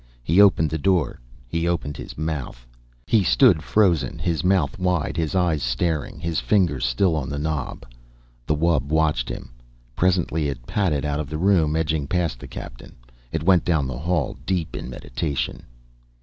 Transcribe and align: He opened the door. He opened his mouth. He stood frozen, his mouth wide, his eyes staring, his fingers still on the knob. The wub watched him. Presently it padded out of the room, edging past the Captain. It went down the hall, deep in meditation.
He 0.23 0.41
opened 0.41 0.71
the 0.71 0.79
door. 0.79 1.19
He 1.47 1.67
opened 1.67 1.95
his 1.95 2.17
mouth. 2.17 2.65
He 3.05 3.23
stood 3.23 3.61
frozen, 3.61 4.17
his 4.17 4.43
mouth 4.43 4.79
wide, 4.79 5.15
his 5.15 5.35
eyes 5.35 5.61
staring, 5.61 6.19
his 6.19 6.39
fingers 6.39 6.83
still 6.85 7.15
on 7.15 7.29
the 7.29 7.37
knob. 7.37 7.85
The 8.47 8.55
wub 8.55 8.85
watched 8.87 9.29
him. 9.29 9.51
Presently 9.95 10.49
it 10.49 10.65
padded 10.65 11.05
out 11.05 11.19
of 11.19 11.29
the 11.29 11.37
room, 11.37 11.75
edging 11.75 12.07
past 12.07 12.39
the 12.39 12.47
Captain. 12.47 12.95
It 13.31 13.43
went 13.43 13.63
down 13.63 13.85
the 13.85 13.99
hall, 13.99 14.35
deep 14.43 14.75
in 14.75 14.89
meditation. 14.89 15.67